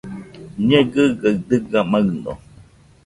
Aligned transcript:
Ñekɨgaɨ 0.67 1.33
dɨga 1.47 1.79
maɨno 1.91 2.33